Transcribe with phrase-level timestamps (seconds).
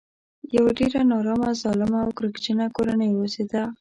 [0.55, 3.61] یوه ډېره نارامه ظالمه او کرکجنه کورنۍ اوسېده.